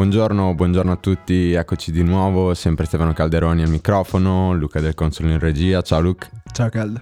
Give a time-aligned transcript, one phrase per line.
[0.00, 5.32] Buongiorno, buongiorno a tutti, eccoci di nuovo, sempre Stefano Calderoni al microfono, Luca del Console
[5.32, 6.26] in regia, ciao Luca.
[6.52, 6.98] Ciao Cal.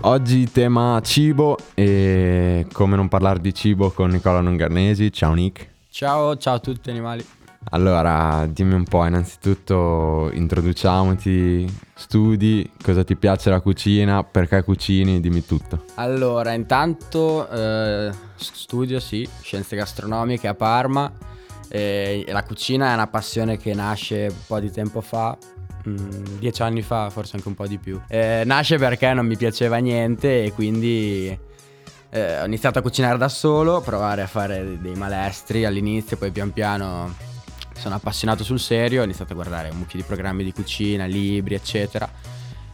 [0.00, 5.68] Oggi tema cibo e come non parlare di cibo con Nicola Nongarnesi, ciao Nick.
[5.90, 7.22] Ciao, ciao a tutti animali.
[7.72, 15.44] Allora, dimmi un po', innanzitutto introduciamoti, studi, cosa ti piace la cucina, perché cucini, dimmi
[15.44, 15.84] tutto.
[15.96, 21.12] Allora, intanto eh, studio, sì, scienze gastronomiche a Parma.
[21.74, 25.34] E la cucina è una passione che nasce un po' di tempo fa,
[25.88, 27.98] mm, dieci anni fa, forse anche un po' di più.
[28.08, 31.38] Eh, nasce perché non mi piaceva niente e quindi
[32.10, 36.52] eh, ho iniziato a cucinare da solo, provare a fare dei malestri all'inizio, poi pian
[36.52, 37.14] piano
[37.74, 41.54] sono appassionato sul serio, ho iniziato a guardare un mucchio di programmi di cucina, libri,
[41.54, 42.06] eccetera.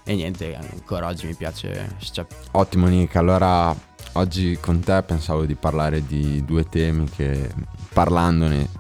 [0.03, 1.95] E niente, ancora oggi mi piace.
[2.01, 3.73] cioè, Ottimo Nick, allora
[4.15, 7.49] oggi con te pensavo di parlare di due temi che
[7.93, 8.78] parlandone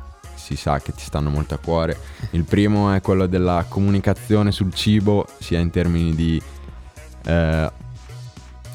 [0.49, 1.99] si sa che ti stanno molto a cuore.
[2.31, 6.41] Il primo è quello della comunicazione sul cibo, sia in termini di
[7.27, 7.71] eh,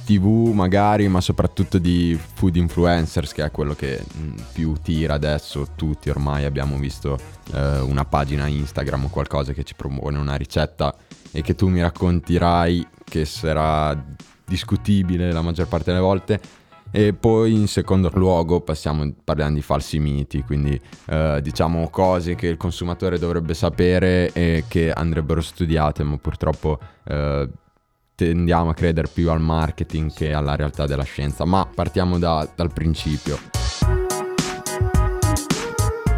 [0.06, 5.70] TV magari, ma soprattutto di food influencers, che è quello che mh, più tira adesso.
[5.76, 7.18] Tutti ormai abbiamo visto
[7.54, 10.94] eh, una pagina Instagram o qualcosa che ci propone una ricetta
[11.32, 14.00] e che tu mi racconterai che sarà
[14.46, 16.40] discutibile la maggior parte delle volte.
[16.96, 22.46] E poi in secondo luogo passiamo, parliamo di falsi miti, quindi eh, diciamo cose che
[22.46, 27.50] il consumatore dovrebbe sapere e che andrebbero studiate, ma purtroppo eh,
[28.14, 31.46] tendiamo a credere più al marketing che alla realtà della scienza.
[31.46, 33.40] Ma partiamo da- dal principio.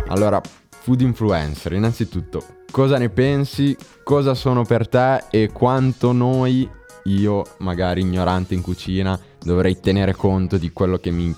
[0.07, 3.78] Allora, food influencer, innanzitutto, cosa ne pensi?
[4.03, 6.69] Cosa sono per te e quanto noi,
[7.05, 11.33] io magari ignorante in cucina, dovrei tenere conto di quello che mi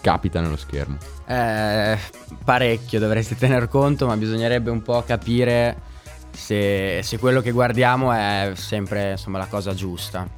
[0.00, 0.98] capita nello schermo?
[1.26, 1.98] Eh,
[2.44, 5.88] parecchio dovresti tener conto, ma bisognerebbe un po' capire
[6.30, 10.28] se, se quello che guardiamo è sempre insomma, la cosa giusta.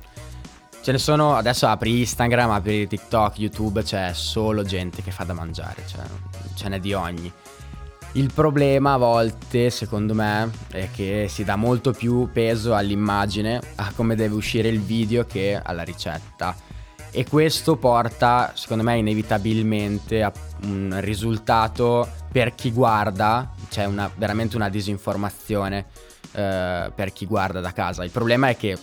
[0.81, 5.33] Ce ne sono, adesso apri Instagram, apri TikTok, YouTube, c'è solo gente che fa da
[5.33, 6.03] mangiare, cioè
[6.55, 7.33] ce n'è di ogni.
[8.15, 13.93] Il problema a volte, secondo me, è che si dà molto più peso all'immagine, a
[13.95, 16.55] come deve uscire il video che alla ricetta.
[17.15, 24.57] E questo porta, secondo me, inevitabilmente a un risultato per chi guarda, c'è una, veramente
[24.57, 25.85] una disinformazione
[26.33, 28.03] eh, per chi guarda da casa.
[28.03, 28.79] Il problema è che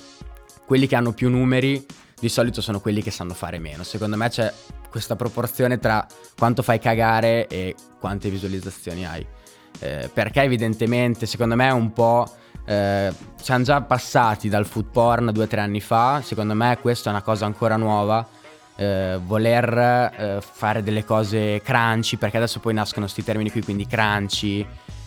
[0.67, 1.83] quelli che hanno più numeri
[2.19, 3.81] di solito sono quelli che sanno fare meno.
[3.81, 4.53] Secondo me c'è
[4.91, 6.05] questa proporzione tra
[6.37, 9.25] quanto fai cagare e quante visualizzazioni hai.
[9.79, 12.31] Eh, perché evidentemente, secondo me è un po'...
[12.65, 17.09] Eh, siamo già passati dal food porn due o tre anni fa, secondo me questa
[17.09, 18.25] è una cosa ancora nuova.
[18.79, 23.85] eh, voler eh, fare delle cose crunchy, perché adesso poi nascono questi termini qui, quindi
[23.85, 24.65] crunchy,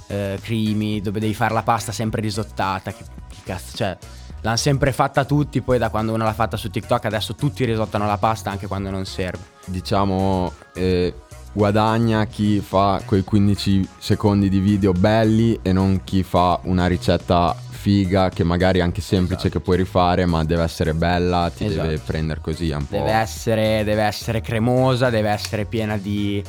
[0.09, 2.93] eh, creamy, dove devi fare la pasta sempre risottata.
[2.93, 3.97] Che, che cazzo, cioè,
[4.43, 8.07] l'hanno sempre fatta tutti, poi da quando uno l'ha fatta su TikTok adesso tutti risottano
[8.07, 9.43] la pasta anche quando non serve.
[9.65, 11.15] Diciamo, eh,
[11.53, 17.55] guadagna chi fa quei 15 secondi di video belli e non chi fa una ricetta
[17.83, 21.89] figa che magari è anche semplice che puoi rifare ma deve essere bella, ti Esatto.
[21.89, 22.97] deve prendere così un po'.
[22.97, 26.41] Deve essere, deve essere cremosa, deve essere piena di,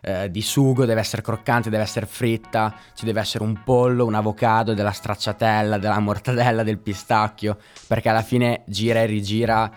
[0.00, 4.14] eh, di sugo, deve essere croccante, deve essere fritta, ci deve essere un pollo, un
[4.14, 7.56] avocado, della stracciatella, della mortadella, del pistacchio,
[7.86, 9.70] perché alla fine gira e rigira,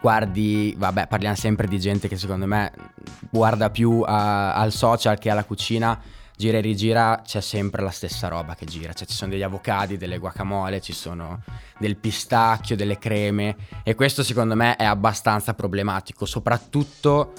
[0.00, 2.72] guardi, vabbè parliamo sempre di gente che secondo me
[3.30, 5.98] guarda più a- al social che alla cucina,
[6.36, 9.98] gira e rigira c'è sempre la stessa roba che gira, cioè ci sono degli avocadi,
[9.98, 11.42] delle guacamole, ci sono
[11.78, 17.32] del pistacchio, delle creme e questo secondo me è abbastanza problematico, soprattutto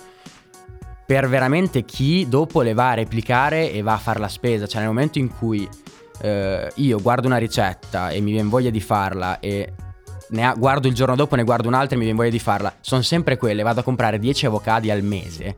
[1.06, 4.82] per veramente chi dopo le va a replicare e va a fare la spesa, cioè
[4.82, 5.68] nel momento in cui
[6.22, 9.74] eh, io guardo una ricetta e mi viene voglia di farla e
[10.32, 13.02] ne guardo il giorno dopo, ne guardo un'altra e mi viene voglia di farla, sono
[13.02, 15.56] sempre quelle, vado a comprare 10 avocadi al mese.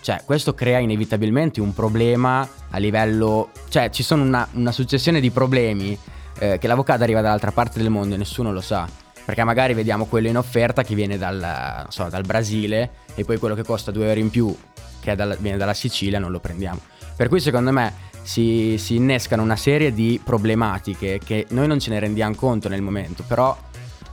[0.00, 3.50] Cioè, questo crea inevitabilmente un problema a livello...
[3.68, 5.98] Cioè, ci sono una, una successione di problemi
[6.38, 8.88] eh, che l'avocado arriva dall'altra parte del mondo e nessuno lo sa.
[9.24, 13.56] Perché magari vediamo quello in offerta che viene dal, so, dal Brasile e poi quello
[13.56, 14.56] che costa 2 euro in più,
[15.00, 16.78] che è dalla- viene dalla Sicilia, non lo prendiamo.
[17.16, 21.90] Per cui secondo me si, si innescano una serie di problematiche che noi non ce
[21.90, 23.56] ne rendiamo conto nel momento, però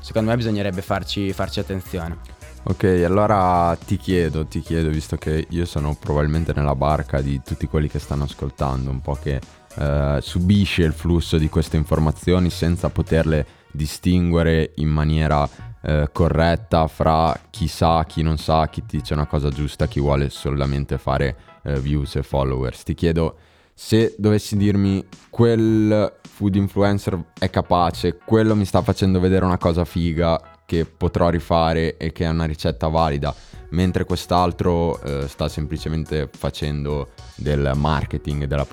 [0.03, 2.17] secondo me bisognerebbe farci, farci attenzione.
[2.65, 7.67] Ok, allora ti chiedo, ti chiedo, visto che io sono probabilmente nella barca di tutti
[7.67, 9.39] quelli che stanno ascoltando, un po' che
[9.75, 15.47] eh, subisce il flusso di queste informazioni senza poterle distinguere in maniera
[15.81, 20.29] eh, corretta fra chi sa, chi non sa, chi dice una cosa giusta, chi vuole
[20.29, 22.83] solamente fare eh, views e followers.
[22.83, 23.35] Ti chiedo
[23.73, 29.85] se dovessi dirmi quel food influencer è capace, quello mi sta facendo vedere una cosa
[29.85, 33.33] figa che potrò rifare e che è una ricetta valida,
[33.69, 38.65] mentre quest'altro eh, sta semplicemente facendo del marketing e della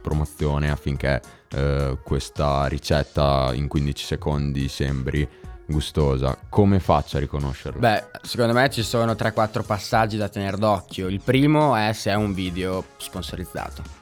[0.00, 1.20] promozione affinché
[1.50, 5.28] eh, questa ricetta in 15 secondi sembri
[5.66, 6.38] gustosa.
[6.48, 7.80] Come faccio a riconoscerlo?
[7.80, 11.08] Beh, secondo me ci sono 3-4 passaggi da tenere d'occhio.
[11.08, 14.01] Il primo è se è un video sponsorizzato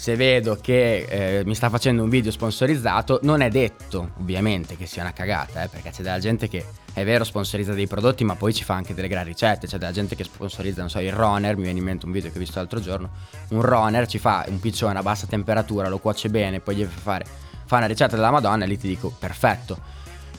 [0.00, 4.86] se vedo che eh, mi sta facendo un video sponsorizzato, non è detto ovviamente che
[4.86, 6.64] sia una cagata, eh, perché c'è della gente che
[6.94, 9.66] è vero sponsorizza dei prodotti, ma poi ci fa anche delle gran ricette.
[9.66, 11.54] C'è della gente che sponsorizza, non so, il runner.
[11.56, 13.10] Mi viene in mente un video che ho visto l'altro giorno.
[13.50, 16.98] Un runner ci fa un piccione a bassa temperatura, lo cuoce bene, poi gli fa
[16.98, 17.24] fare
[17.66, 19.78] fa una ricetta della Madonna e lì ti dico perfetto.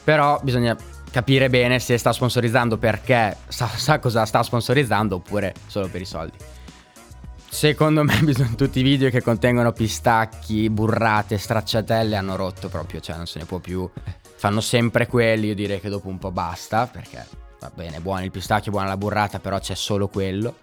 [0.04, 0.76] Però bisogna
[1.12, 6.06] capire bene se sta sponsorizzando perché sa, sa cosa sta sponsorizzando oppure solo per i
[6.06, 6.38] soldi.
[7.52, 8.18] Secondo me
[8.56, 13.46] tutti i video che contengono pistacchi, burrate, stracciatelle hanno rotto proprio, cioè non se ne
[13.46, 13.88] può più.
[14.36, 17.24] Fanno sempre quelli, io direi che dopo un po' basta, perché
[17.60, 20.60] va bene, buono il pistacchio, buona la burrata, però c'è solo quello.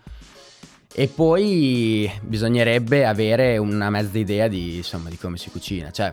[0.93, 6.13] E poi bisognerebbe avere una mezza idea di, insomma, di come si cucina, cioè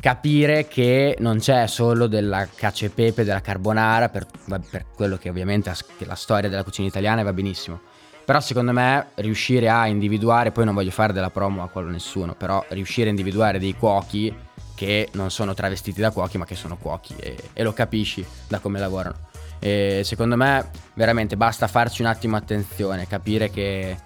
[0.00, 4.26] capire che non c'è solo della cacio e pepe, della carbonara, per,
[4.70, 7.97] per quello che ovviamente la storia della cucina italiana va benissimo
[8.28, 12.34] però secondo me riuscire a individuare, poi non voglio fare della promo a quello nessuno,
[12.34, 14.36] però riuscire a individuare dei cuochi
[14.74, 18.58] che non sono travestiti da cuochi ma che sono cuochi e, e lo capisci da
[18.58, 19.16] come lavorano.
[19.58, 23.96] E secondo me veramente basta farci un attimo attenzione, capire che...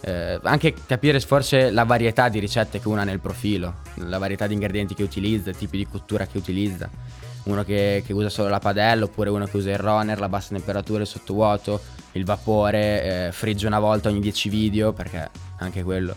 [0.00, 4.46] Eh, anche capire forse la varietà di ricette che uno ha nel profilo, la varietà
[4.46, 6.88] di ingredienti che utilizza, i tipi di cottura che utilizza.
[7.44, 10.54] Uno che, che usa solo la padella oppure uno che usa il runner, la bassa
[10.54, 11.80] temperatura, il sottovuoto
[12.12, 16.14] il vapore, eh, frigge una volta ogni 10 video, perché anche quello.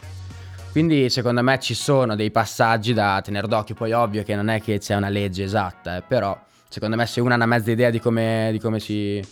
[0.72, 4.62] Quindi secondo me ci sono dei passaggi da tenere d'occhio, poi ovvio che non è
[4.62, 6.38] che c'è una legge esatta, eh, però
[6.68, 9.26] secondo me se uno ha una mezza idea di come, di come si,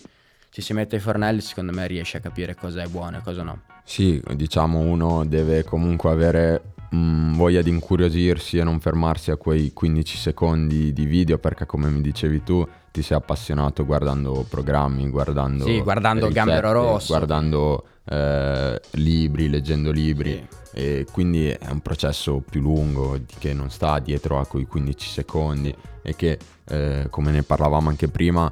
[0.49, 3.43] ci si mette i fornelli, secondo me riesce a capire cosa è buono e cosa
[3.43, 3.61] no.
[3.83, 6.61] Sì, diciamo uno deve comunque avere
[6.93, 11.65] mh, mm, voglia di incuriosirsi e non fermarsi a quei 15 secondi di video perché
[11.65, 15.65] come mi dicevi tu ti sei appassionato guardando programmi, guardando...
[15.65, 17.07] Sì, guardando ricette, Gambero Rosso.
[17.07, 20.31] Guardando eh, libri, leggendo libri.
[20.31, 20.61] Sì.
[20.75, 25.75] E quindi è un processo più lungo che non sta dietro a quei 15 secondi
[26.03, 28.51] e che, eh, come ne parlavamo anche prima,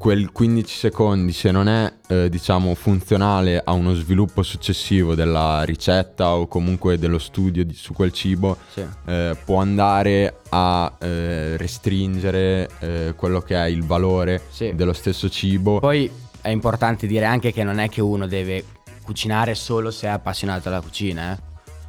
[0.00, 6.36] quel 15 secondi, se non è eh, diciamo funzionale a uno sviluppo successivo della ricetta
[6.36, 8.82] o comunque dello studio di, su quel cibo, sì.
[9.04, 14.74] eh, può andare a eh, restringere eh, quello che è il valore sì.
[14.74, 15.80] dello stesso cibo.
[15.80, 16.10] Poi
[16.40, 18.64] è importante dire anche che non è che uno deve
[19.02, 21.38] cucinare solo se è appassionato alla cucina, eh?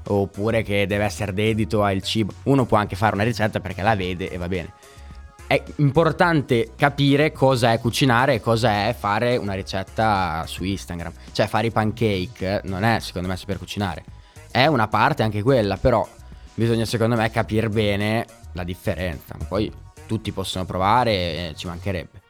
[0.08, 2.34] oppure che deve essere dedito al cibo.
[2.44, 4.74] Uno può anche fare una ricetta perché la vede e va bene
[5.52, 11.12] è importante capire cosa è cucinare e cosa è fare una ricetta su Instagram.
[11.34, 14.06] Cioè fare i pancake non è secondo me saper cucinare.
[14.50, 16.08] È una parte anche quella, però
[16.54, 19.36] bisogna secondo me capire bene la differenza.
[19.46, 19.70] Poi
[20.08, 22.21] tutti possono provare ci mancherebbe.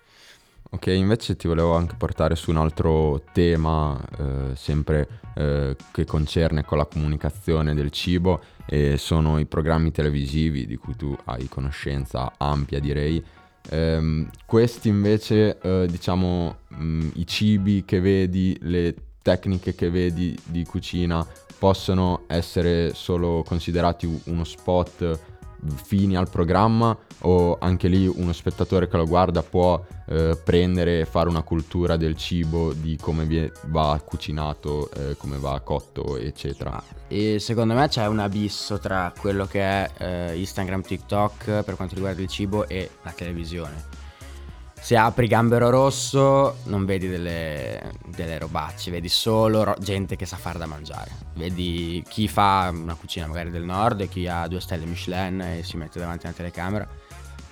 [0.74, 6.64] Ok, invece ti volevo anche portare su un altro tema, eh, sempre eh, che concerne
[6.64, 12.32] con la comunicazione del cibo, e sono i programmi televisivi di cui tu hai conoscenza
[12.38, 13.22] ampia, direi.
[13.70, 20.40] Eh, questi invece, eh, diciamo, mh, mm, i cibi che vedi, le tecniche che vedi
[20.46, 21.28] di cucina
[21.60, 25.20] possono essere solo considerati uno spot
[25.76, 31.06] fini al programma o anche lì uno spettatore che lo guarda può eh, prendere e
[31.06, 36.82] fare una cultura del cibo, di come va cucinato, eh, come va cotto, eccetera.
[37.08, 41.96] E secondo me c'è un abisso tra quello che è eh, Instagram, TikTok per quanto
[41.96, 44.01] riguarda il cibo e la televisione
[44.82, 50.38] se apri Gambero Rosso non vedi delle, delle robacce, vedi solo ro- gente che sa
[50.38, 51.12] fare da mangiare.
[51.36, 55.64] Vedi chi fa una cucina magari del nord e chi ha due stelle Michelin e
[55.64, 56.88] si mette davanti a una telecamera.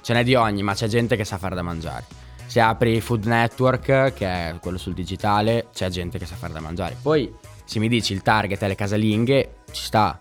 [0.01, 2.05] Ce n'è di ogni, ma c'è gente che sa fare da mangiare.
[2.47, 6.59] Se apri Food Network, che è quello sul digitale, c'è gente che sa fare da
[6.59, 6.97] mangiare.
[6.99, 7.31] Poi
[7.63, 10.19] se mi dici il target è le casalinghe, ci sta.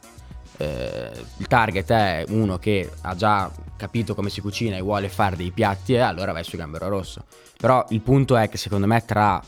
[0.59, 5.37] Eh, il target è uno che ha già capito come si cucina e vuole fare
[5.37, 7.25] dei piatti, eh, allora vai su Gambero Rosso.
[7.57, 9.43] Però il punto è che secondo me tra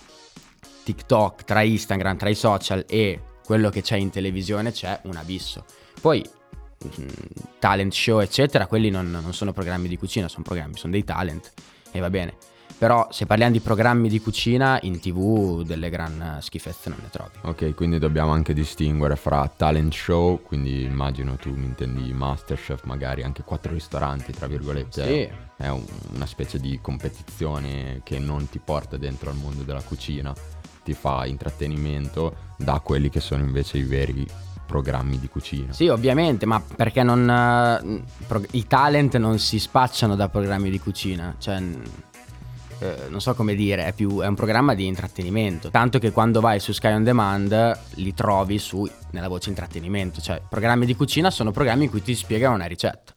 [0.84, 5.64] TikTok, tra Instagram, tra i social e quello che c'è in televisione c'è un abisso.
[6.00, 6.24] Poi
[6.84, 7.08] mm,
[7.58, 11.52] talent show eccetera, quelli non, non sono programmi di cucina, sono programmi, sono dei talent
[11.90, 12.34] e va bene.
[12.80, 17.32] Però se parliamo di programmi di cucina, in tv delle gran schifezze non ne trovi.
[17.42, 23.42] Ok, quindi dobbiamo anche distinguere fra talent show, quindi immagino tu intendi Masterchef, magari anche
[23.42, 25.04] quattro ristoranti, tra virgolette.
[25.06, 25.28] Sì.
[25.62, 25.84] È un-
[26.14, 30.32] una specie di competizione che non ti porta dentro al mondo della cucina,
[30.82, 34.26] ti fa intrattenimento da quelli che sono invece i veri
[34.64, 35.74] programmi di cucina.
[35.74, 37.28] Sì, ovviamente, ma perché non...
[37.28, 41.62] eh, pro- I talent non si spacciano da programmi di cucina, cioè...
[42.80, 45.70] eh, non so come dire, è, più, è un programma di intrattenimento.
[45.70, 50.20] Tanto che quando vai su Sky On Demand li trovi su, nella voce intrattenimento.
[50.20, 53.14] Cioè, programmi di cucina sono programmi in cui ti spiegano una ricetta.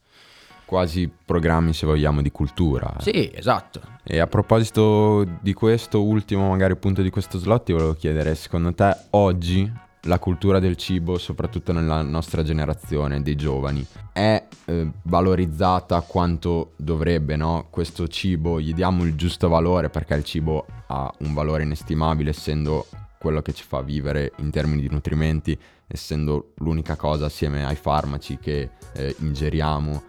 [0.66, 2.96] Quasi programmi, se vogliamo, di cultura.
[3.00, 3.82] Sì, esatto.
[4.04, 8.74] E a proposito di questo ultimo magari punto di questo slot, ti volevo chiedere, secondo
[8.74, 9.72] te oggi
[10.06, 17.36] la cultura del cibo, soprattutto nella nostra generazione dei giovani, è eh, valorizzata quanto dovrebbe,
[17.36, 17.68] no?
[17.70, 22.88] Questo cibo gli diamo il giusto valore perché il cibo ha un valore inestimabile essendo
[23.18, 25.58] quello che ci fa vivere in termini di nutrimenti,
[25.88, 30.04] essendo l'unica cosa assieme ai farmaci che eh, ingeriamo,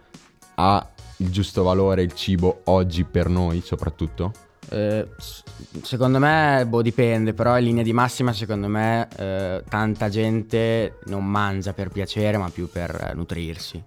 [0.55, 4.33] ha il giusto valore il cibo oggi per noi soprattutto?
[4.69, 5.07] Eh,
[5.81, 11.25] secondo me, boh, dipende, però in linea di massima, secondo me, eh, tanta gente non
[11.25, 13.81] mangia per piacere, ma più per eh, nutrirsi.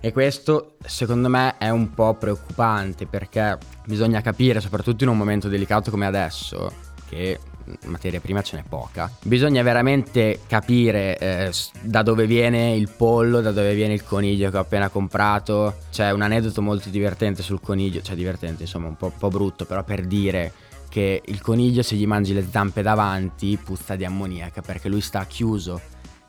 [0.00, 5.48] E questo, secondo me, è un po' preoccupante perché bisogna capire, soprattutto in un momento
[5.48, 6.72] delicato come adesso,
[7.08, 7.38] che
[7.84, 13.52] materia prima ce n'è poca, bisogna veramente capire eh, da dove viene il pollo, da
[13.52, 15.76] dove viene il coniglio che ho appena comprato.
[15.90, 19.82] C'è un aneddoto molto divertente sul coniglio, cioè divertente, insomma, un po', po' brutto, però
[19.84, 20.52] per dire
[20.88, 25.26] che il coniglio se gli mangi le zampe davanti puzza di ammoniaca perché lui sta
[25.26, 25.80] chiuso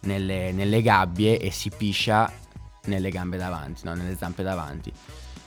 [0.01, 2.31] nelle, nelle gabbie e si piscia
[2.86, 3.93] nelle gambe davanti, no?
[3.93, 4.91] nelle zampe davanti.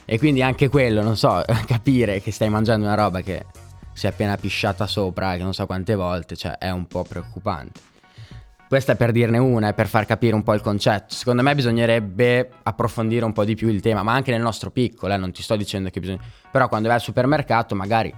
[0.05, 3.45] E quindi anche quello, non so, capire che stai mangiando una roba che
[3.93, 7.91] si è appena pisciata sopra, che non so quante volte, cioè è un po' preoccupante.
[8.67, 11.13] Questa è per dirne una, è per far capire un po' il concetto.
[11.13, 15.13] Secondo me bisognerebbe approfondire un po' di più il tema, ma anche nel nostro piccolo,
[15.13, 16.21] eh, non ti sto dicendo che bisogna...
[16.49, 18.11] Però quando vai al supermercato magari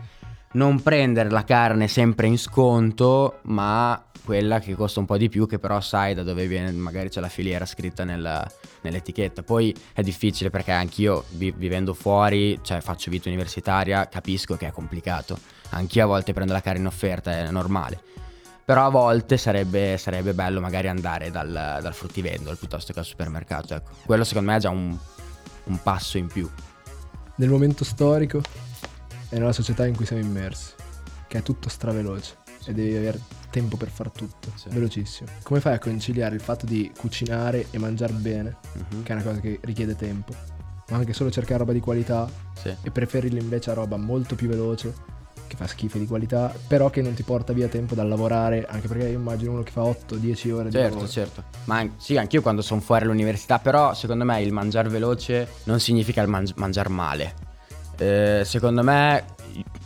[0.54, 5.46] non prendere la carne sempre in sconto, ma quella che costa un po' di più,
[5.46, 8.50] che però sai da dove viene, magari c'è la filiera scritta nella-
[8.82, 9.44] nell'etichetta.
[9.44, 14.72] Poi è difficile perché anch'io vi- vivendo fuori, cioè faccio vita universitaria, capisco che è
[14.72, 15.38] complicato.
[15.70, 18.00] Anch'io a volte prendo la carne in offerta, è normale.
[18.66, 23.76] Però a volte sarebbe, sarebbe bello magari andare dal, dal fruttivendolo piuttosto che al supermercato.
[23.76, 23.92] Ecco.
[24.06, 24.98] Quello secondo me è già un,
[25.66, 26.50] un passo in più.
[27.36, 28.42] Nel momento storico
[29.30, 30.72] e nella società in cui siamo immersi,
[31.28, 33.20] che è tutto straveloce e devi avere
[33.52, 34.70] tempo per far tutto, Sì.
[34.70, 35.30] velocissimo.
[35.44, 39.04] Come fai a conciliare il fatto di cucinare e mangiare bene, Mhm.
[39.04, 40.34] che è una cosa che richiede tempo,
[40.90, 42.28] ma anche solo cercare roba di qualità
[42.60, 42.74] Sì.
[42.82, 44.94] e preferirli invece a roba molto più veloce,
[45.48, 48.88] che fa schifo di qualità, però che non ti porta via tempo dal lavorare, anche
[48.88, 51.08] perché io immagino uno che fa 8-10 ore di Certo, lavoro.
[51.08, 51.44] certo.
[51.66, 55.80] Ma an- sì, anch'io quando sono fuori all'università, però secondo me il mangiare veloce non
[55.80, 57.34] significa il mangi- mangiare male.
[57.98, 59.24] Eh, secondo me,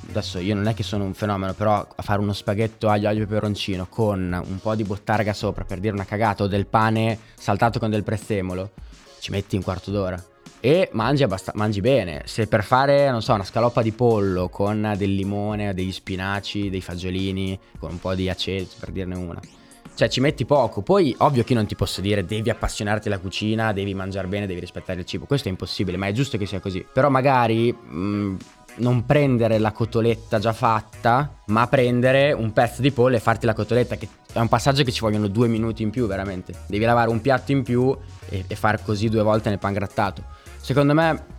[0.09, 3.23] adesso io non è che sono un fenomeno, però a fare uno spaghetto aglio, aglio
[3.23, 7.19] e peperoncino con un po' di bottarga sopra per dire una cagata o del pane
[7.35, 8.71] saltato con del prezzemolo,
[9.19, 10.21] ci metti un quarto d'ora.
[10.61, 12.23] E mangi, abbast- mangi bene.
[12.25, 16.81] Se per fare, non so, una scaloppa di pollo con del limone, degli spinaci, dei
[16.81, 19.39] fagiolini, con un po' di aceto, per dirne una.
[19.95, 20.81] Cioè, ci metti poco.
[20.81, 24.47] Poi, ovvio che io non ti posso dire devi appassionarti alla cucina, devi mangiare bene,
[24.47, 25.25] devi rispettare il cibo.
[25.25, 26.85] Questo è impossibile, ma è giusto che sia così.
[26.91, 28.37] Però magari mh,
[28.75, 33.53] non prendere la cotoletta già fatta, ma prendere un pezzo di pollo e farti la
[33.53, 36.53] cotoletta, che è un passaggio che ci vogliono due minuti in più, veramente.
[36.67, 37.95] Devi lavare un piatto in più
[38.29, 40.23] e, e far così due volte nel pangrattato.
[40.61, 41.37] Secondo me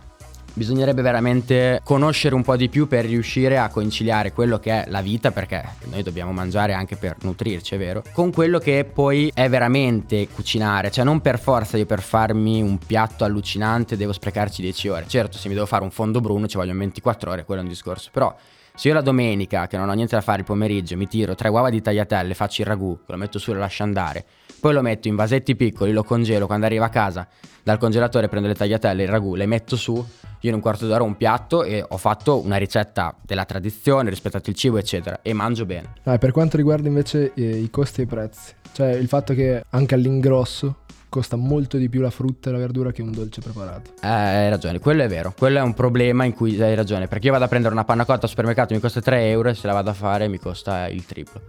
[0.53, 5.01] bisognerebbe veramente conoscere un po' di più per riuscire a conciliare quello che è la
[5.01, 9.47] vita, perché noi dobbiamo mangiare anche per nutrirci, è vero, con quello che poi è
[9.49, 14.87] veramente cucinare, cioè non per forza io per farmi un piatto allucinante devo sprecarci 10
[14.89, 15.05] ore.
[15.07, 17.69] Certo, se mi devo fare un fondo bruno ci vogliono 24 ore, quello è un
[17.69, 18.35] discorso, però
[18.81, 21.49] se io la domenica, che non ho niente da fare il pomeriggio, mi tiro tre
[21.49, 24.25] uova di tagliatelle, faccio il ragù, lo metto su e lo lascio andare,
[24.59, 27.27] poi lo metto in vasetti piccoli, lo congelo, quando arrivo a casa
[27.61, 31.03] dal congelatore prendo le tagliatelle, il ragù, le metto su, io in un quarto d'ora
[31.03, 35.31] ho un piatto e ho fatto una ricetta della tradizione, rispettato il cibo, eccetera, e
[35.31, 35.93] mangio bene.
[36.05, 39.63] Ah, per quanto riguarda invece eh, i costi e i prezzi, cioè il fatto che
[39.69, 40.77] anche all'ingrosso
[41.11, 43.91] costa molto di più la frutta e la verdura che un dolce preparato.
[44.01, 45.33] Eh, hai ragione, quello è vero.
[45.37, 47.09] Quello è un problema in cui hai ragione.
[47.09, 49.53] Perché io vado a prendere una panna cotta al supermercato, mi costa 3 euro e
[49.53, 51.41] se la vado a fare mi costa il triplo.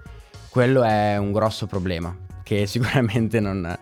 [0.49, 3.79] Quello è un grosso problema che sicuramente non,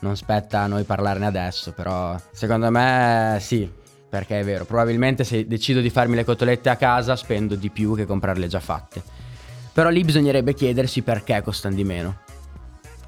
[0.00, 3.70] non spetta a noi parlarne adesso, però secondo me sì,
[4.08, 4.64] perché è vero.
[4.64, 8.60] Probabilmente se decido di farmi le cotolette a casa spendo di più che comprarle già
[8.60, 9.00] fatte.
[9.72, 12.18] Però lì bisognerebbe chiedersi perché costano di meno.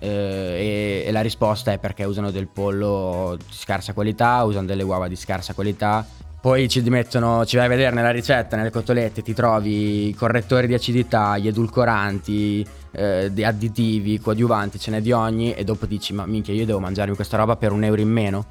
[0.03, 4.83] Eh, e, e, la risposta è perché usano del pollo di scarsa qualità, usano delle
[4.83, 6.05] uova di scarsa qualità.
[6.41, 10.67] Poi ci mettono, ci vai a vedere nella ricetta, nelle cotolette, ti trovi i correttori
[10.67, 16.13] di acidità, gli edulcoranti, eh, di additivi, coadiuvanti, ce n'è di ogni e dopo dici
[16.13, 18.45] ma minchia io devo mangiarmi questa roba per un euro in meno.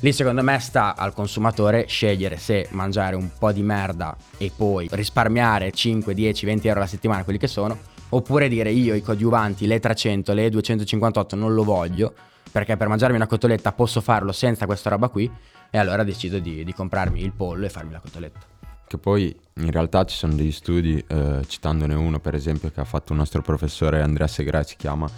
[0.00, 4.88] Lì secondo me sta al consumatore scegliere se mangiare un po' di merda e poi
[4.90, 7.78] risparmiare 5, 10, 20 euro alla settimana, quelli che sono,
[8.10, 12.14] Oppure dire io i coadiuvanti, le 300, le 258 non lo voglio,
[12.50, 15.30] perché per mangiarmi una cotoletta posso farlo senza questa roba qui,
[15.70, 18.38] e allora decido di, di comprarmi il pollo e farmi la cotoletta.
[18.86, 22.84] Che poi in realtà ci sono degli studi, eh, citandone uno per esempio che ha
[22.84, 25.10] fatto il nostro professore Andrea Segre, si chiama,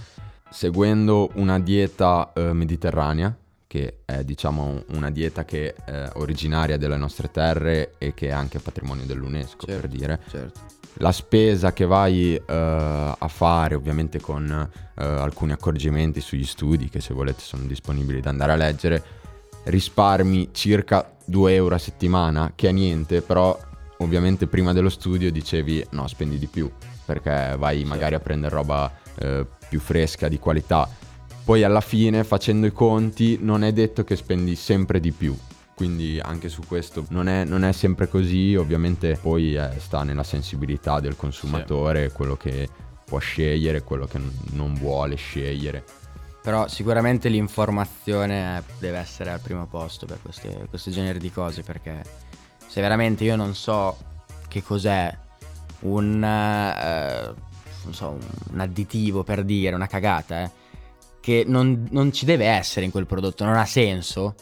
[0.48, 7.30] seguendo una dieta eh, mediterranea, che è diciamo una dieta che è originaria delle nostre
[7.30, 10.20] terre e che è anche patrimonio dell'UNESCO certo, per dire.
[10.28, 16.88] Certo la spesa che vai uh, a fare, ovviamente con uh, alcuni accorgimenti sugli studi
[16.88, 19.02] che se volete sono disponibili da andare a leggere,
[19.64, 23.58] risparmi circa 2 euro a settimana, che è niente, però
[23.98, 26.70] ovviamente prima dello studio dicevi no, spendi di più,
[27.04, 30.88] perché vai magari a prendere roba uh, più fresca, di qualità.
[31.44, 35.36] Poi alla fine, facendo i conti, non è detto che spendi sempre di più
[35.76, 40.22] quindi anche su questo non è, non è sempre così, ovviamente poi è, sta nella
[40.22, 42.14] sensibilità del consumatore, sì.
[42.14, 42.66] quello che
[43.04, 44.18] può scegliere, quello che
[44.52, 45.84] non vuole scegliere.
[46.40, 52.02] Però sicuramente l'informazione deve essere al primo posto per queste, questo genere di cose, perché
[52.66, 53.98] se veramente io non so
[54.48, 55.14] che cos'è
[55.80, 57.34] un, eh,
[57.90, 58.18] so,
[58.50, 60.50] un additivo per dire, una cagata, eh,
[61.20, 64.36] che non, non, ci deve essere in quel prodotto, non ha senso,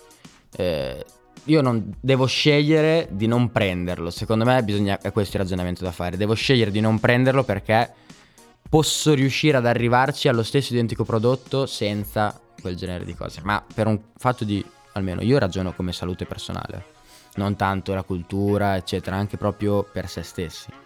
[0.56, 1.04] eh,
[1.44, 4.10] io non devo scegliere di non prenderlo.
[4.10, 6.16] Secondo me bisogna, è questo il ragionamento da fare.
[6.16, 7.92] Devo scegliere di non prenderlo perché
[8.68, 13.40] posso riuscire ad arrivarci allo stesso identico prodotto senza quel genere di cose.
[13.42, 16.84] Ma per un fatto di, almeno io ragiono come salute personale,
[17.34, 20.82] non tanto la cultura, eccetera, anche proprio per se stessi.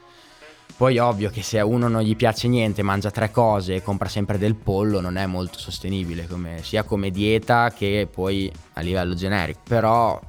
[0.78, 4.08] Poi ovvio che se a uno non gli piace niente, mangia tre cose e compra
[4.08, 9.14] sempre del pollo, non è molto sostenibile, come, sia come dieta che poi a livello
[9.14, 9.58] generico.
[9.64, 10.20] Però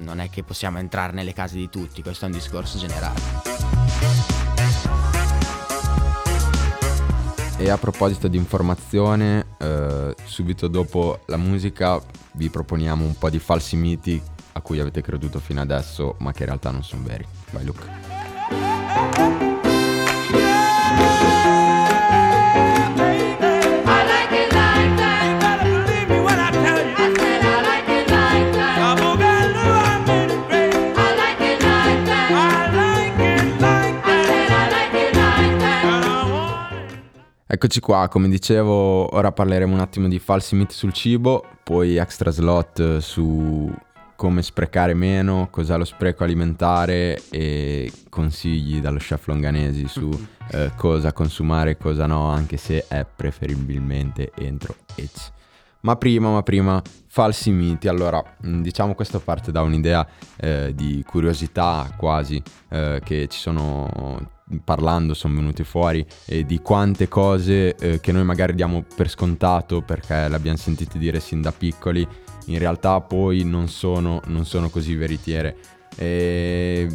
[0.00, 3.20] non è che possiamo entrare nelle case di tutti, questo è un discorso generale.
[7.56, 11.98] E a proposito di informazione, eh, subito dopo la musica
[12.32, 14.20] vi proponiamo un po' di falsi miti
[14.52, 17.26] a cui avete creduto fino adesso, ma che in realtà non sono veri.
[17.52, 19.49] Vai Luca.
[37.62, 42.30] Eccoci qua, come dicevo, ora parleremo un attimo di falsi miti sul cibo, poi extra
[42.30, 43.70] slot su
[44.16, 50.08] come sprecare meno, cos'è lo spreco alimentare e consigli dallo chef Longanesi su
[50.52, 55.30] eh, cosa consumare e cosa no, anche se è preferibilmente entro EC.
[55.80, 57.88] Ma prima, ma prima, falsi miti.
[57.88, 64.38] Allora, mm, diciamo questo parte da un'idea eh, di curiosità quasi eh, che ci sono
[64.64, 69.80] parlando sono venuti fuori e di quante cose eh, che noi magari diamo per scontato
[69.80, 72.06] perché le abbiamo sentite dire sin da piccoli,
[72.46, 75.56] in realtà poi non sono, non sono così veritiere.
[75.96, 76.88] E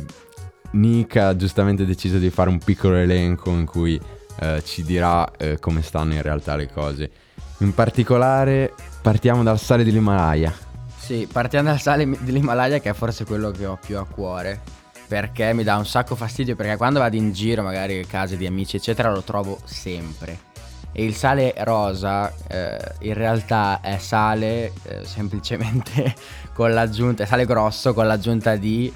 [0.71, 3.99] Nick ha giustamente deciso di fare un piccolo elenco in cui
[4.39, 7.11] eh, ci dirà eh, come stanno in realtà le cose.
[7.59, 10.53] In particolare partiamo dal sale dell'Himalaya.
[10.97, 14.61] Sì, partiamo dal sale dell'Himalaya che è forse quello che ho più a cuore
[15.07, 18.45] perché mi dà un sacco fastidio perché quando vado in giro, magari a case di
[18.45, 20.53] amici, eccetera, lo trovo sempre.
[20.91, 26.15] E il sale rosa eh, in realtà è sale eh, semplicemente
[26.53, 28.91] con l'aggiunta, è sale grosso con l'aggiunta di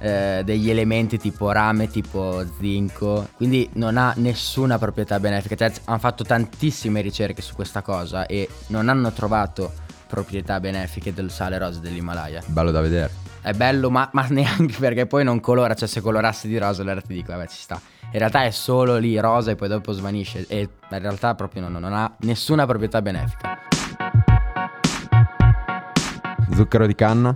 [0.00, 5.54] eh, degli elementi tipo rame, tipo zinco, quindi non ha nessuna proprietà benefica.
[5.54, 9.72] Cioè, hanno fatto tantissime ricerche su questa cosa e non hanno trovato
[10.08, 12.42] proprietà benefiche del sale rosa dell'Himalaya.
[12.46, 15.74] Bello da vedere è bello, ma, ma, neanche perché poi non colora.
[15.74, 17.80] Cioè, se colorasse di rosa, allora ti dico, vabbè, ci sta.
[18.12, 20.44] In realtà è solo lì rosa e poi dopo svanisce.
[20.48, 23.58] E in realtà proprio non, non ha nessuna proprietà benefica.
[26.52, 27.32] Zucchero di canna?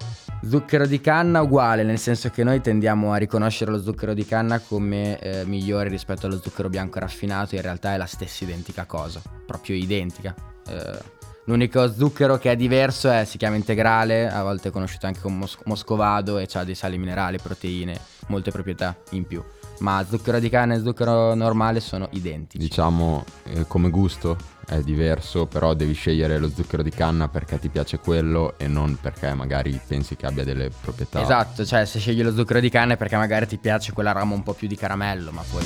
[0.46, 4.58] Zucchero di canna uguale, nel senso che noi tendiamo a riconoscere lo zucchero di canna
[4.58, 9.22] come eh, migliore rispetto allo zucchero bianco raffinato, in realtà è la stessa identica cosa,
[9.46, 10.34] proprio identica.
[10.68, 15.20] Eh, L'unico zucchero che è diverso è, si chiama integrale, a volte è conosciuto anche
[15.20, 19.44] come mos- moscovado e ha dei sali minerali, proteine, molte proprietà in più.
[19.80, 22.56] Ma zucchero di canna e zucchero normale sono identici.
[22.56, 27.68] Diciamo eh, come gusto è diverso, però devi scegliere lo zucchero di canna perché ti
[27.68, 31.20] piace quello e non perché magari pensi che abbia delle proprietà.
[31.20, 34.34] Esatto, cioè se scegli lo zucchero di canna è perché magari ti piace quella rama
[34.34, 35.64] un po' più di caramello, ma poi...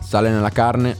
[0.00, 0.96] Sale nella carne,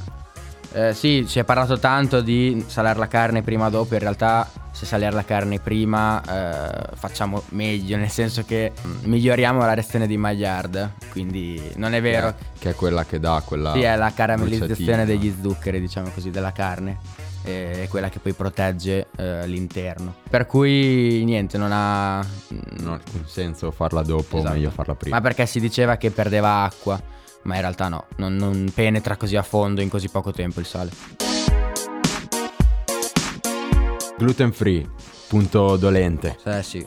[0.76, 4.46] Eh, sì, si è parlato tanto di salare la carne prima o dopo, in realtà
[4.72, 10.06] se salare la carne prima eh, facciamo meglio, nel senso che mm, miglioriamo la reazione
[10.06, 12.28] di Maillard, quindi non è vero.
[12.28, 16.10] che è, che è quella che dà quella Sì, è la caramellizzazione degli zuccheri, diciamo
[16.10, 16.98] così, della carne.
[17.42, 20.14] È quella che poi protegge eh, l'interno.
[20.28, 22.16] Per cui niente, non ha.
[22.80, 24.52] Non ha alcun senso farla dopo, Esatto.
[24.52, 25.14] meglio farla prima.
[25.16, 27.00] Ma perché si diceva che perdeva acqua.
[27.46, 30.66] Ma in realtà no, non, non penetra così a fondo in così poco tempo il
[30.66, 30.90] sale.
[34.18, 34.85] Gluten free,
[35.28, 36.37] punto dolente.
[36.44, 36.85] Eh sì.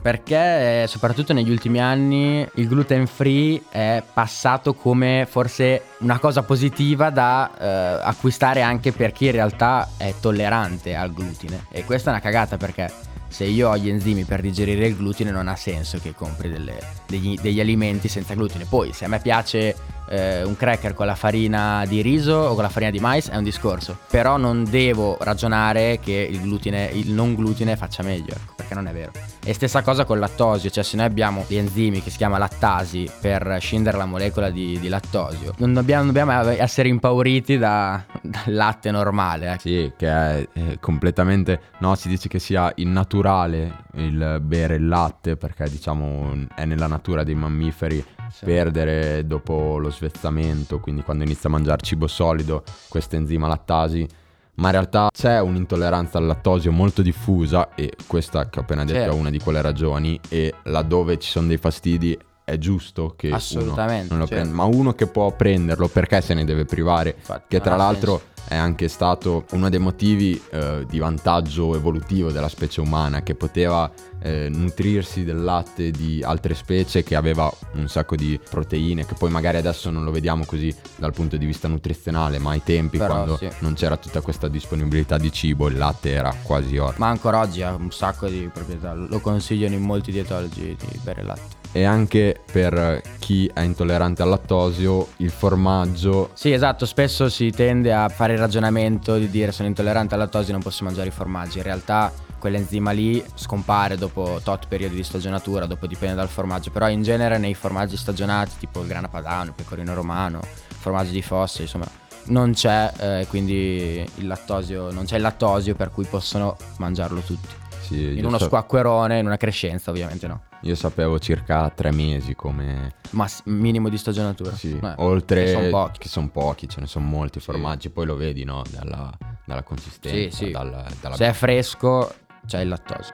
[0.00, 6.42] Perché eh, soprattutto negli ultimi anni il gluten free è passato come forse una cosa
[6.42, 11.66] positiva da eh, acquistare anche per chi in realtà è tollerante al glutine.
[11.70, 12.90] E questa è una cagata perché
[13.26, 16.78] se io ho gli enzimi per digerire il glutine non ha senso che compri delle-
[17.06, 18.64] degli, degli alimenti senza glutine.
[18.64, 19.76] Poi se a me piace
[20.08, 23.36] eh, un cracker con la farina di riso o con la farina di mais è
[23.36, 23.98] un discorso.
[24.10, 28.86] Però non devo ragionare che il glutine, il non glutine faccia meglio, ecco, perché non
[28.86, 29.12] è vero.
[29.44, 32.38] E stessa cosa con il lattosio, cioè se noi abbiamo gli enzimi che si chiama
[32.38, 38.54] lattasi per scindere la molecola di, di lattosio, non dobbiamo, dobbiamo essere impauriti da- dal
[38.54, 39.52] latte normale.
[39.52, 39.60] ecco.
[39.60, 41.60] Sì, che è eh, completamente...
[41.78, 47.22] No, si dice che sia innaturale il bere il latte perché diciamo è nella natura
[47.22, 48.44] dei mammiferi Sì.
[48.44, 54.06] perdere dopo lo svezzamento, quindi quando inizia a mangiare cibo solido, questo enzima lattasi.
[54.54, 58.98] Ma in realtà c'è un'intolleranza al lattosio molto diffusa e questa che ho appena detto
[58.98, 59.14] Certo.
[59.14, 64.14] è una di quelle ragioni e laddove ci sono dei fastidi è giusto che Assolutamente,
[64.14, 64.42] uno certo.
[64.42, 68.22] prenda, ma uno che può prenderlo perché se ne deve privare, Infatti, che tra l'altro
[68.34, 68.54] senso.
[68.54, 73.90] è anche stato uno dei motivi eh, di vantaggio evolutivo della specie umana che poteva
[74.20, 79.30] eh, nutrirsi del latte di altre specie che aveva un sacco di proteine che poi
[79.30, 83.12] magari adesso non lo vediamo così dal punto di vista nutrizionale ma ai tempi Però
[83.12, 83.48] quando sì.
[83.60, 87.62] non c'era tutta questa disponibilità di cibo il latte era quasi oro Ma ancora oggi
[87.62, 91.57] ha un sacco di proprietà, lo consigliano in molti dietologi di bere latte.
[91.72, 97.92] E anche per chi è intollerante al lattosio il formaggio Sì, esatto, spesso si tende
[97.92, 101.58] a fare il ragionamento di dire sono intollerante al lattosio non posso mangiare i formaggi.
[101.58, 106.88] In realtà quell'enzima lì scompare dopo tot periodi di stagionatura, dopo dipende dal formaggio, però
[106.88, 110.40] in genere nei formaggi stagionati tipo il grana padano, il pecorino romano,
[110.78, 111.86] formaggi di fosse, insomma,
[112.26, 117.54] non c'è eh, quindi il lattosio, non c'è il lattosio per cui possono mangiarlo tutti.
[117.80, 120.42] sì, In uno so- squacquerone, in una crescenza ovviamente no.
[120.62, 124.52] Io sapevo circa tre mesi come Ma minimo di stagionatura.
[124.52, 126.08] Sì, Eh, oltre che son pochi.
[126.08, 128.62] sono pochi, ce ne sono molti formaggi, poi lo vedi, no?
[128.70, 129.10] Dalla,
[129.44, 130.50] dalla consistenza, Sì, sì.
[130.50, 132.12] dal- dalla Se è fresco
[132.46, 133.10] c'è il lattosio.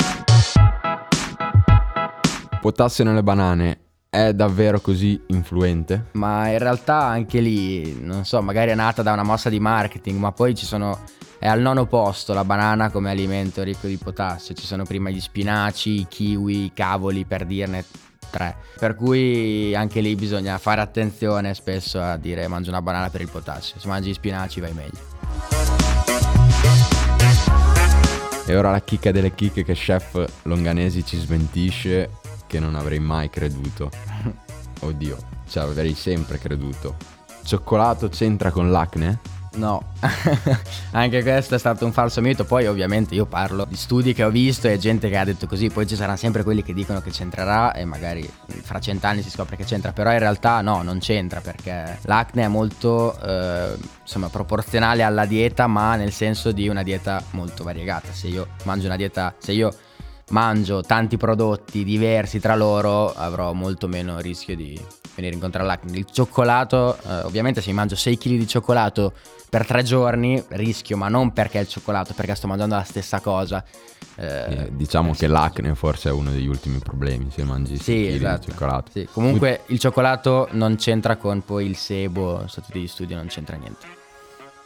[2.61, 3.79] potassio nelle banane
[4.09, 6.07] è davvero così influente?
[6.13, 10.19] Ma in realtà anche lì, non so, magari è nata da una mossa di marketing,
[10.19, 10.99] ma poi ci sono.
[11.39, 14.55] È al nono posto la banana come alimento ricco di potassio.
[14.55, 17.85] Ci sono prima gli spinaci, i kiwi, i cavoli, per dirne
[18.31, 18.57] tre.
[18.79, 23.29] Per cui anche lì bisogna fare attenzione spesso a dire mangio una banana per il
[23.29, 23.79] potassio.
[23.79, 25.13] Se mangi gli spinaci vai meglio.
[28.47, 32.11] E ora la chicca delle chicche che chef Longanesi ci smentisce
[32.47, 33.91] che non avrei mai creduto.
[34.81, 35.17] Oddio,
[35.49, 36.97] cioè avrei sempre creduto.
[37.43, 39.21] Cioccolato c'entra con l'acne?
[39.55, 39.93] No,
[40.93, 42.45] anche questo è stato un falso mito.
[42.45, 45.69] Poi, ovviamente, io parlo di studi che ho visto e gente che ha detto così.
[45.69, 48.29] Poi ci saranno sempre quelli che dicono che c'entrerà e magari
[48.63, 49.93] fra cent'anni si scopre che c'entra.
[49.93, 55.67] Però in realtà no, non c'entra perché l'acne è molto eh, insomma proporzionale alla dieta,
[55.67, 58.13] ma nel senso di una dieta molto variegata.
[58.13, 59.73] Se io mangio una dieta, se io
[60.31, 64.81] mangio tanti prodotti diversi tra loro, avrò molto meno rischio di
[65.15, 65.97] venire incontro all'acne.
[65.97, 69.13] Il cioccolato, eh, ovviamente se mi mangio 6 kg di cioccolato
[69.49, 73.21] per tre giorni, rischio, ma non perché è il cioccolato, perché sto mangiando la stessa
[73.21, 73.65] cosa.
[74.17, 78.07] Eh, Eh, diciamo eh, che l'acne forse è uno degli ultimi problemi se mangi Sì,
[78.09, 78.39] esatto.
[78.47, 78.91] di cioccolato.
[78.93, 83.27] Sì, Comunque il cioccolato non c'entra con poi il sebo, sono tutti gli studi, non
[83.27, 83.94] c'entra niente.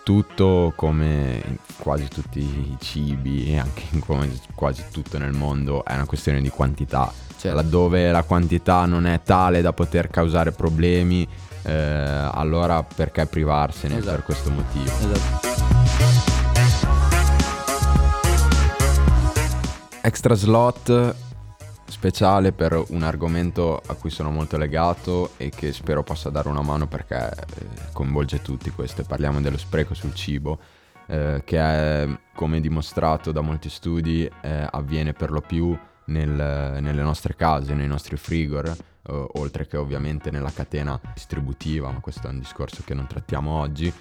[0.08, 5.92] Tutto come in quasi tutti i cibi e anche come quasi tutto nel mondo è
[5.92, 7.12] una questione di quantità.
[7.36, 7.54] Certo.
[7.54, 11.28] Laddove la quantità non è tale da poter causare problemi,
[11.62, 14.14] eh, allora perché privarsene Esatto.
[14.14, 14.84] per questo motivo?
[14.86, 15.46] Esatto.
[20.00, 21.27] Extra slot
[21.88, 26.62] speciale per un argomento a cui sono molto legato e che spero possa dare una
[26.62, 29.02] mano perché eh, coinvolge tutti questo.
[29.02, 30.58] Parliamo dello spreco sul cibo,
[31.06, 37.02] eh, che è, come dimostrato da molti studi, eh, avviene per lo più nel- nelle
[37.02, 42.30] nostre case, nei nostri frigor, eh, oltre che ovviamente nella catena distributiva, ma questo è
[42.30, 43.92] un discorso che non trattiamo oggi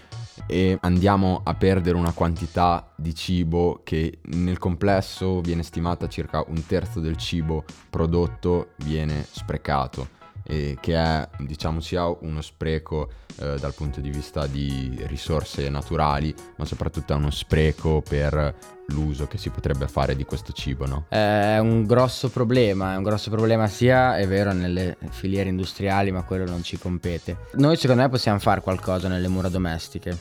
[0.46, 6.66] e andiamo a perdere una quantità di cibo che nel complesso viene stimata circa un
[6.66, 10.16] terzo del cibo prodotto viene sprecato
[10.48, 16.34] e che è diciamo sia uno spreco eh, dal punto di vista di risorse naturali
[16.56, 18.56] ma soprattutto è uno spreco per
[18.88, 21.06] l'uso che si potrebbe fare di questo cibo no?
[21.10, 26.24] È un grosso problema, è un grosso problema sia, è vero, nelle filiere industriali, ma
[26.24, 27.48] quello non ci compete.
[27.56, 30.18] Noi secondo me possiamo fare qualcosa nelle mura domestiche,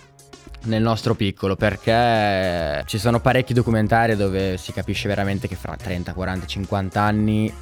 [0.64, 6.12] nel nostro piccolo, perché ci sono parecchi documentari dove si capisce veramente che fra 30,
[6.12, 7.52] 40, 50 anni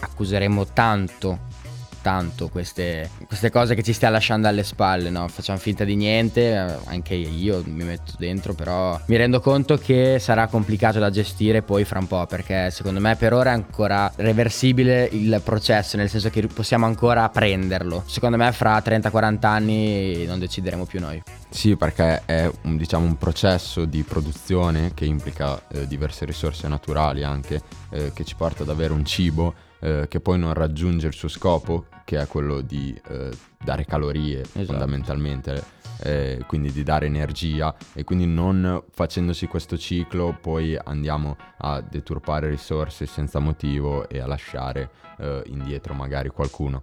[0.00, 1.66] accuseremo tanto
[2.00, 5.28] tanto queste, queste cose che ci stia lasciando alle spalle, no?
[5.28, 10.46] Facciamo finta di niente, anche io mi metto dentro, però mi rendo conto che sarà
[10.46, 15.08] complicato da gestire poi fra un po', perché secondo me per ora è ancora reversibile
[15.12, 18.02] il processo, nel senso che possiamo ancora prenderlo.
[18.06, 21.22] Secondo me fra 30-40 anni non decideremo più noi.
[21.50, 27.24] Sì, perché è un, diciamo, un processo di produzione che implica eh, diverse risorse naturali
[27.24, 31.12] anche, eh, che ci porta ad avere un cibo eh, che poi non raggiunge il
[31.12, 33.30] suo scopo, che è quello di eh,
[33.62, 34.64] dare calorie Esatto.
[34.64, 35.62] fondamentalmente,
[36.00, 42.48] eh, quindi di dare energia e quindi non facendosi questo ciclo poi andiamo a deturpare
[42.48, 46.82] risorse senza motivo e a lasciare eh, indietro magari qualcuno.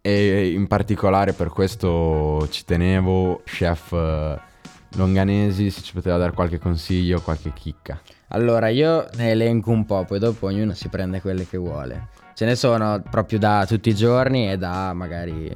[0.00, 4.40] E in particolare per questo ci tenevo, chef eh,
[4.96, 8.00] Longanesi, se ci poteva dare qualche consiglio, qualche chicca.
[8.28, 12.08] Allora, io ne elenco un po', poi dopo ognuno si prende quelle che vuole.
[12.38, 15.52] Ce ne sono proprio da tutti i giorni e da magari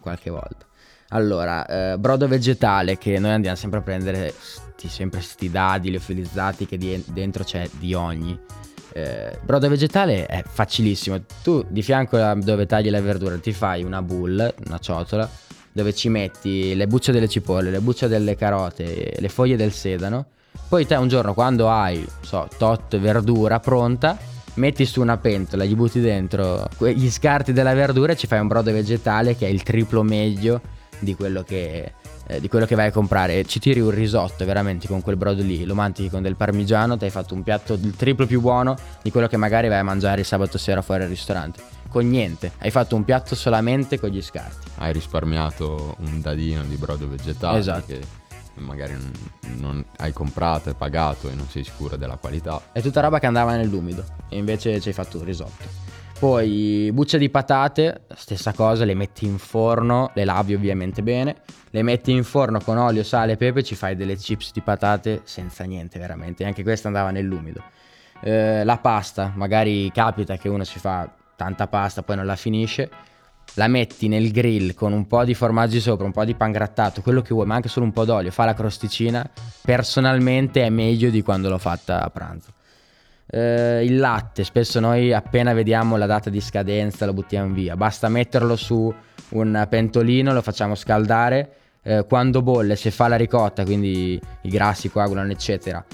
[0.00, 0.64] qualche volta.
[1.08, 6.64] Allora, eh, brodo vegetale che noi andiamo sempre a prendere sti, sempre sti dadi liofilizzati
[6.64, 8.40] che di- dentro c'è di ogni.
[8.94, 11.20] Eh, brodo vegetale è facilissimo.
[11.42, 15.28] Tu di fianco a dove tagli la verdura ti fai una bowl, una ciotola,
[15.70, 20.28] dove ci metti le bucce delle cipolle, le bucce delle carote, le foglie del sedano.
[20.66, 24.16] Poi te un giorno quando hai, so, tot verdura pronta,
[24.54, 28.48] metti su una pentola, gli butti dentro gli scarti della verdura e ci fai un
[28.48, 30.60] brodo vegetale che è il triplo meglio
[30.98, 31.92] di quello che,
[32.26, 33.44] eh, di quello che vai a comprare.
[33.44, 37.04] Ci tiri un risotto veramente con quel brodo lì, lo mantichi con del parmigiano, ti
[37.04, 40.20] hai fatto un piatto il triplo più buono di quello che magari vai a mangiare
[40.20, 41.62] il sabato sera fuori al ristorante.
[41.88, 44.68] Con niente, hai fatto un piatto solamente con gli scarti.
[44.78, 47.84] Hai risparmiato un dadino di brodo vegetale Esatto.
[47.86, 48.00] che
[48.54, 49.12] magari non,
[49.58, 52.60] non hai comprato e pagato e non sei sicuro della qualità.
[52.72, 55.90] È tutta roba che andava nell'umido e invece ci hai fatto un risotto.
[56.18, 61.38] Poi bucce di patate, stessa cosa, le metti in forno, le lavi ovviamente bene,
[61.70, 65.22] le metti in forno con olio, sale e pepe, ci fai delle chips di patate
[65.24, 67.60] senza niente veramente, anche questa andava nell'umido.
[68.20, 72.88] Eh, la pasta, magari capita che uno si fa tanta pasta poi non la finisce,
[73.54, 77.02] la metti nel grill con un po' di formaggi sopra, un po' di pan grattato,
[77.02, 79.28] quello che vuoi, ma anche solo un po' d'olio, fa la crosticina,
[79.62, 82.52] personalmente è meglio di quando l'ho fatta a pranzo.
[83.26, 88.08] Eh, il latte, spesso noi appena vediamo la data di scadenza lo buttiamo via, basta
[88.08, 88.92] metterlo su
[89.30, 94.90] un pentolino, lo facciamo scaldare, eh, quando bolle, se fa la ricotta, quindi i grassi
[94.90, 95.84] coagulano eccetera,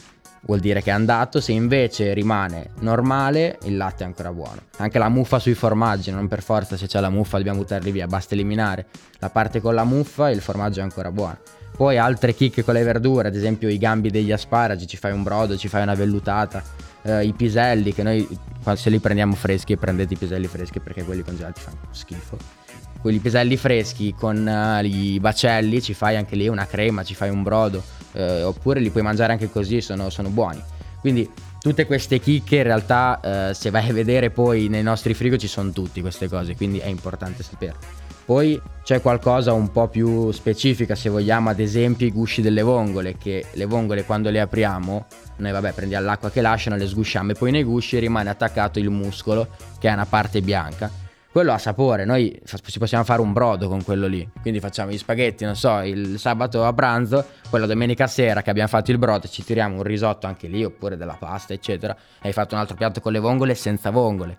[0.42, 4.62] vuol dire che è andato, se invece rimane normale il latte è ancora buono.
[4.78, 8.06] Anche la muffa sui formaggi, non per forza se c'è la muffa dobbiamo buttarli via,
[8.06, 8.86] basta eliminare
[9.18, 11.38] la parte con la muffa e il formaggio è ancora buono.
[11.76, 15.22] Poi altre chicche con le verdure, ad esempio i gambi degli asparagi, ci fai un
[15.22, 16.62] brodo, ci fai una vellutata,
[17.02, 18.26] eh, i piselli che noi
[18.74, 22.57] se li prendiamo freschi prendete i piselli freschi perché quelli congelati fanno schifo.
[23.00, 27.30] Quelli piselli freschi con eh, i bacelli ci fai anche lì una crema, ci fai
[27.30, 27.82] un brodo,
[28.12, 30.60] eh, oppure li puoi mangiare anche così, sono, sono buoni.
[31.00, 31.30] Quindi
[31.60, 35.48] tutte queste chicche in realtà eh, se vai a vedere poi nei nostri frigo ci
[35.48, 38.06] sono tutte queste cose, quindi è importante saperlo.
[38.28, 43.16] Poi c'è qualcosa un po' più specifica, se vogliamo, ad esempio i gusci delle vongole,
[43.16, 45.06] che le vongole quando le apriamo,
[45.36, 48.90] noi vabbè prendiamo l'acqua che lasciano, le sgusciamo e poi nei gusci rimane attaccato il
[48.90, 50.90] muscolo, che è una parte bianca.
[51.30, 54.98] Quello ha sapore, noi ci possiamo fare un brodo con quello lì, quindi facciamo gli
[54.98, 58.98] spaghetti, non so, il sabato a pranzo, poi la domenica sera che abbiamo fatto il
[58.98, 62.76] brodo ci tiriamo un risotto anche lì, oppure della pasta, eccetera, hai fatto un altro
[62.76, 64.38] piatto con le vongole senza vongole.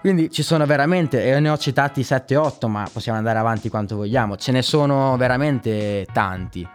[0.00, 4.36] Quindi ci sono veramente, e ne ho citati 7-8, ma possiamo andare avanti quanto vogliamo,
[4.36, 6.66] ce ne sono veramente tanti.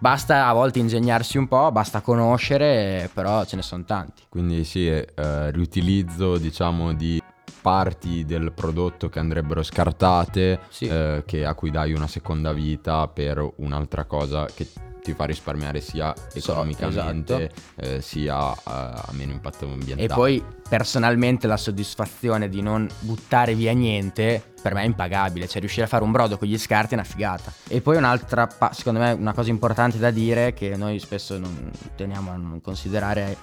[0.00, 4.22] Basta a volte ingegnarsi un po', basta conoscere, però ce ne sono tanti.
[4.28, 7.20] Quindi sì, eh, riutilizzo diciamo di
[7.68, 10.86] parti del prodotto che andrebbero scartate, Sì.
[10.86, 14.66] eh, che a cui dai una seconda vita per un'altra cosa che
[15.02, 20.02] ti fa risparmiare sia economicamente eh, sia eh, a meno impatto ambientale.
[20.02, 25.60] E poi personalmente la soddisfazione di non buttare via niente per me è impagabile, cioè
[25.60, 27.52] riuscire a fare un brodo con gli scarti è una figata.
[27.68, 32.30] E poi un'altra, secondo me una cosa importante da dire che noi spesso non teniamo
[32.30, 33.36] a non considerare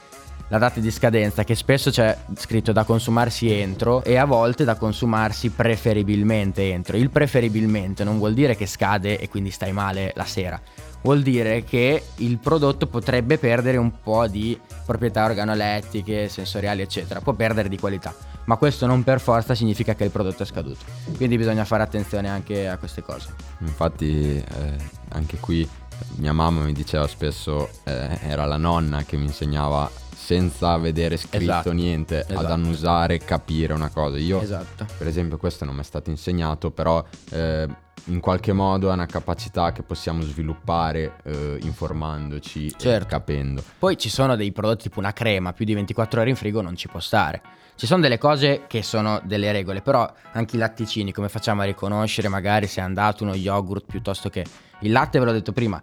[0.50, 4.76] la data di scadenza che spesso c'è scritto da consumarsi entro e a volte da
[4.76, 6.98] consumarsi preferibilmente entro.
[6.98, 10.62] Il preferibilmente non vuol dire che scade e quindi stai male la sera.
[11.02, 17.22] Vuol dire che il prodotto potrebbe perdere un po' di proprietà organolettiche, sensoriali, eccetera.
[17.22, 18.12] Può perdere di qualità,
[18.46, 20.84] ma questo non per forza significa che il prodotto è scaduto.
[21.16, 23.30] Quindi bisogna fare attenzione anche a queste cose.
[23.60, 24.76] Infatti eh,
[25.10, 25.68] anche qui
[26.18, 31.38] mia mamma mi diceva spesso, eh, era la nonna che mi insegnava senza vedere scritto
[31.44, 32.48] Esatto, niente ad esatto.
[32.54, 34.18] annusare, capire una cosa.
[34.18, 34.86] Io Esatto.
[34.98, 37.68] per esempio questo non mi è stato insegnato, però eh,
[38.06, 43.08] in qualche modo è una capacità che possiamo sviluppare eh, informandoci e Certo.
[43.08, 43.64] capendo.
[43.80, 46.76] Poi ci sono dei prodotti tipo una crema, più di 24 ore in frigo non
[46.76, 47.42] ci può stare.
[47.76, 51.66] Ci sono delle cose che sono delle regole, però anche i latticini, come facciamo a
[51.66, 54.46] riconoscere magari se è andato uno yogurt piuttosto che...
[54.80, 55.82] Il latte ve l'ho detto prima,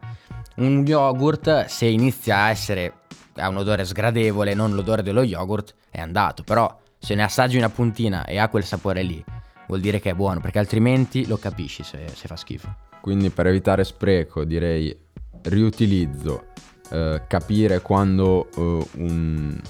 [0.57, 3.01] un yogurt se inizia a essere...
[3.35, 6.43] ha un odore sgradevole, non l'odore dello yogurt, è andato.
[6.45, 9.23] Però se ne assaggi una puntina e ha quel sapore lì,
[9.67, 12.75] vuol dire che è buono, perché altrimenti lo capisci se, se fa schifo.
[13.01, 14.97] Quindi per evitare spreco direi
[15.43, 16.45] riutilizzo,
[16.91, 19.61] eh, capire quando eh, un-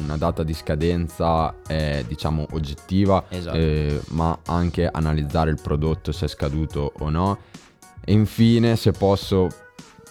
[0.00, 3.56] una data di scadenza è diciamo oggettiva, Esatto.
[3.56, 7.38] eh, ma anche analizzare il prodotto se è scaduto o no.
[8.04, 9.48] E infine se posso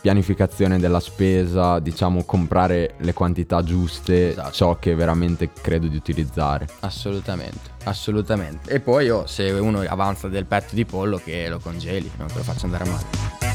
[0.08, 4.52] pianificazione della spesa, diciamo comprare le quantità giuste, Esatto.
[4.52, 6.66] ciò che veramente credo di utilizzare.
[6.80, 8.72] Assolutamente, assolutamente.
[8.72, 12.38] E poi oh, se uno avanza del petto di pollo che lo congeli, non che
[12.38, 13.47] lo faccia andare male.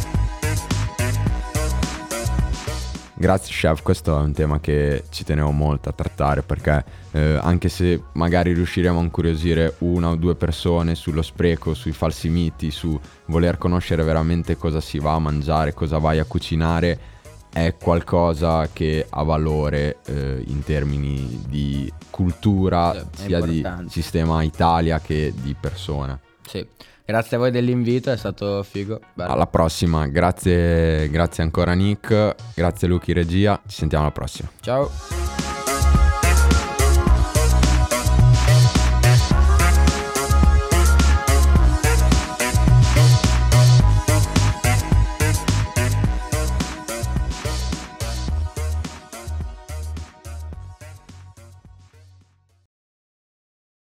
[3.23, 7.69] Grazie chef, questo è un tema che ci tenevo molto a trattare perché eh, anche
[7.69, 12.99] se magari riusciremo a incuriosire una o due persone sullo spreco, sui falsi miti, su
[13.27, 16.99] voler conoscere veramente cosa si va a mangiare, cosa vai a cucinare,
[17.53, 24.99] è qualcosa che ha valore eh, in termini di cultura, Sì, sia di sistema Italia
[24.99, 26.19] che di persona.
[26.45, 26.67] Sì.
[27.13, 28.99] Grazie a voi dell'invito, è stato figo.
[29.13, 29.33] Bello.
[29.33, 34.49] Alla prossima, grazie, grazie ancora Nick, grazie Luchi Regia, ci sentiamo alla prossima.
[34.63, 35.22] Ciao.